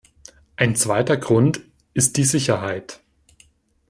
Ein 0.55 0.75
zweiter 0.75 1.15
Grund 1.15 1.61
ist 1.93 2.17
die 2.17 2.23
Sicherheit. 2.23 3.01